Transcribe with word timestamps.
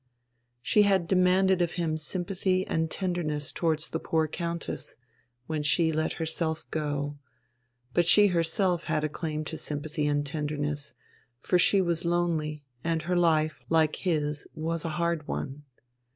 She 0.63 0.81
had 0.81 1.05
demanded 1.07 1.61
of 1.61 1.73
him 1.73 1.95
sympathy 1.95 2.65
and 2.65 2.89
tenderness 2.89 3.51
towards 3.51 3.87
the 3.89 3.99
poor 3.99 4.27
Countess, 4.27 4.97
when 5.45 5.61
she 5.61 5.91
let 5.91 6.13
herself 6.13 6.65
go; 6.71 7.19
but 7.93 8.07
she 8.07 8.25
herself 8.29 8.85
had 8.85 9.03
a 9.03 9.09
claim 9.09 9.45
to 9.45 9.57
sympathy 9.59 10.07
and 10.07 10.25
tenderness, 10.25 10.95
for 11.39 11.59
she 11.59 11.81
was 11.81 12.03
lonely 12.03 12.63
and 12.83 13.03
her 13.03 13.15
life, 13.15 13.61
like 13.69 13.97
his, 13.97 14.47
was 14.55 14.83
a 14.83 14.89
hard 14.97 15.27
one. 15.27 15.65